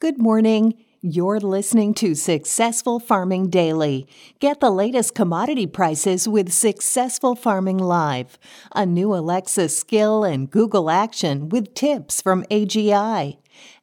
[0.00, 0.82] Good morning.
[1.02, 4.08] You're listening to Successful Farming Daily.
[4.38, 8.38] Get the latest commodity prices with Successful Farming Live,
[8.74, 13.36] a new Alexa skill and Google Action with tips from AGI.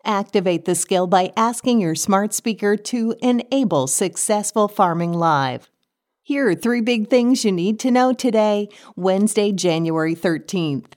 [0.04, 5.70] Activate the skill by asking your smart speaker to enable Successful Farming Live.
[6.24, 10.94] Here are three big things you need to know today, Wednesday, January 13th.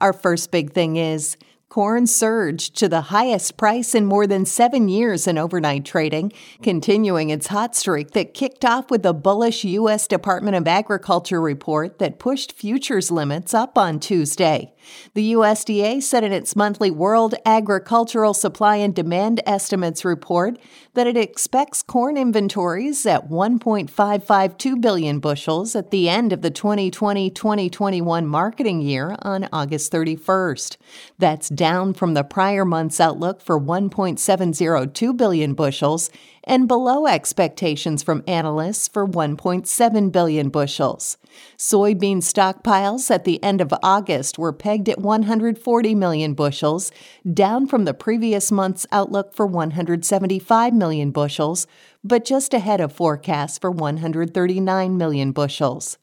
[0.00, 1.36] Our first big thing is
[1.72, 6.30] Corn surged to the highest price in more than seven years in overnight trading,
[6.60, 10.06] continuing its hot streak that kicked off with a bullish U.S.
[10.06, 14.74] Department of Agriculture report that pushed futures limits up on Tuesday.
[15.14, 20.58] The USDA said in its monthly World Agricultural Supply and Demand Estimates report
[20.94, 27.30] that it expects corn inventories at 1.552 billion bushels at the end of the 2020
[27.30, 30.76] 2021 marketing year on August 31st.
[31.18, 36.10] That's down from the prior month's outlook for 1.702 billion bushels
[36.42, 41.18] and below expectations from analysts for 1.7 billion bushels.
[41.56, 46.90] Soybean stockpiles at the end of August were pegged at 140 million bushels,
[47.32, 51.68] down from the previous month's outlook for 175 million bushels,
[52.02, 55.96] but just ahead of forecasts for 139 million bushels.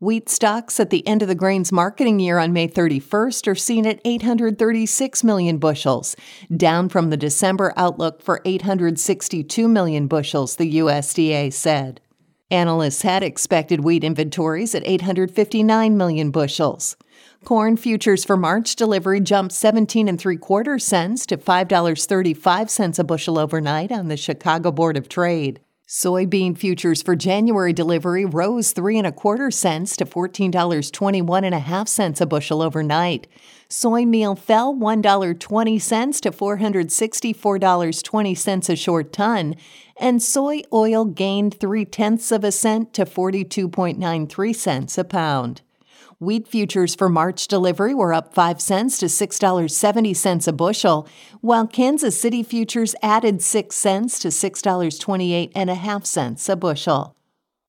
[0.00, 3.86] Wheat stocks at the end of the grain's marketing year on May 31st are seen
[3.86, 6.14] at 836 million bushels,
[6.54, 12.00] down from the December outlook for 862 million bushels, the USDA said.
[12.50, 16.96] Analysts had expected wheat inventories at 859 million bushels.
[17.44, 23.38] Corn futures for March delivery jumped 17 and 3 quarter cents to $5.35 a bushel
[23.38, 25.60] overnight on the Chicago Board of Trade.
[25.94, 31.60] Soybean futures for January delivery rose three and a quarter cents to $14.21 and a
[32.20, 33.28] a bushel overnight.
[33.68, 39.54] Soy meal fell $1.20 to $464.20 a short ton,
[39.96, 45.62] and soy oil gained three tenths of a cent to 42.93 cents a pound.
[46.20, 51.08] Wheat futures for March delivery were up 5 cents to $6.70 a bushel,
[51.40, 57.16] while Kansas City futures added 6 cents to $6.28.5 a bushel.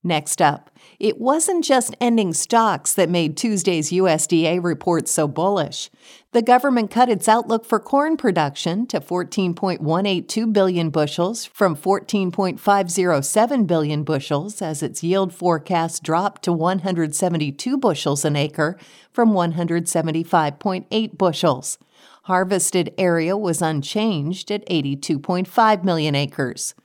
[0.05, 5.89] Next up, it wasn't just ending stocks that made Tuesday's USDA report so bullish.
[6.31, 14.03] The government cut its outlook for corn production to 14.182 billion bushels from 14.507 billion
[14.03, 18.77] bushels as its yield forecast dropped to 172 bushels an acre
[19.11, 21.79] from 175.8 bushels.
[22.25, 26.75] Harvested area was unchanged at 82.5 million acres.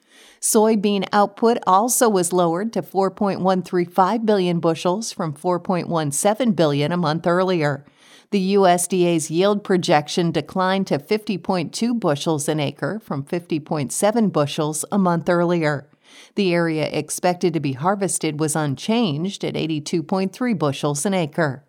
[0.41, 7.85] Soybean output also was lowered to 4.135 billion bushels from 4.17 billion a month earlier.
[8.31, 15.29] The USDA's yield projection declined to 50.2 bushels an acre from 50.7 bushels a month
[15.29, 15.89] earlier.
[16.37, 21.65] The area expected to be harvested was unchanged at 82.3 bushels an acre.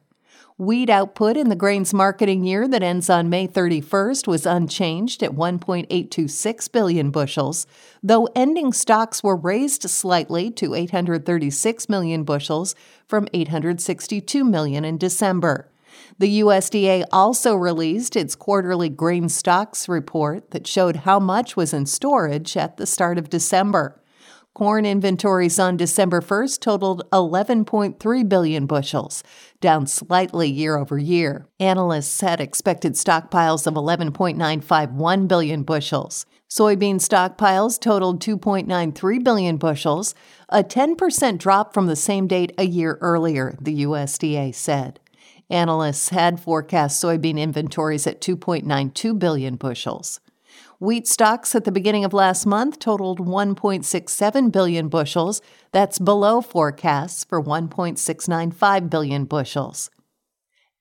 [0.62, 5.32] Wheat output in the grain's marketing year that ends on May 31st was unchanged at
[5.32, 7.66] 1.826 billion bushels,
[8.04, 12.76] though ending stocks were raised slightly to 836 million bushels
[13.08, 15.68] from 862 million in December.
[16.20, 21.88] The USDA also released its quarterly grain stocks report that showed how much was in
[21.88, 24.00] storage at the start of December.
[24.54, 29.24] Corn inventories on December 1st totaled 11.3 billion bushels,
[29.62, 31.48] down slightly year over year.
[31.62, 36.26] Analysts had expected stockpiles of 11.951 billion bushels.
[36.50, 40.14] Soybean stockpiles totaled 2.93 billion bushels,
[40.50, 45.00] a 10% drop from the same date a year earlier, the USDA said.
[45.50, 50.20] Analysts had forecast soybean inventories at 2.92 billion bushels.
[50.80, 55.42] Wheat stocks at the beginning of last month totaled 1.67 billion bushels.
[55.72, 59.90] That's below forecasts for 1.695 billion bushels.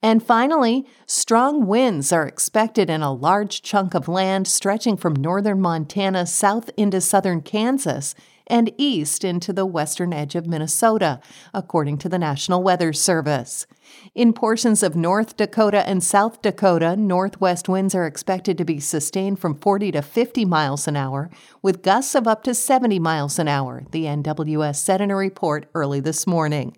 [0.03, 5.60] And finally, strong winds are expected in a large chunk of land stretching from northern
[5.60, 8.14] Montana south into southern Kansas
[8.46, 11.20] and east into the western edge of Minnesota,
[11.52, 13.66] according to the National Weather Service.
[14.14, 19.38] In portions of North Dakota and South Dakota, northwest winds are expected to be sustained
[19.38, 21.31] from 40 to 50 miles an hour,
[21.62, 25.69] with gusts of up to 70 miles an hour, the NWS said in a report
[25.75, 26.76] early this morning.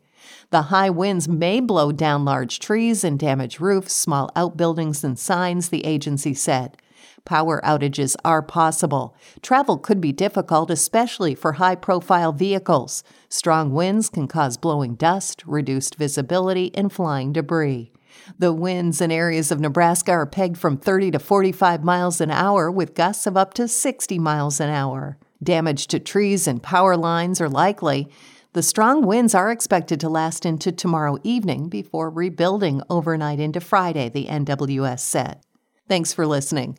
[0.50, 5.69] The high winds may blow down large trees and damage roofs, small outbuildings, and signs,
[5.69, 6.76] the agency said.
[7.25, 9.15] Power outages are possible.
[9.43, 13.05] Travel could be difficult, especially for high profile vehicles.
[13.29, 17.93] Strong winds can cause blowing dust, reduced visibility, and flying debris.
[18.39, 22.71] The winds in areas of Nebraska are pegged from 30 to 45 miles an hour
[22.71, 25.17] with gusts of up to 60 miles an hour.
[25.43, 28.09] Damage to trees and power lines are likely.
[28.53, 34.09] The strong winds are expected to last into tomorrow evening before rebuilding overnight into Friday,
[34.09, 35.41] the NWS said.
[35.89, 36.79] Thanks for listening.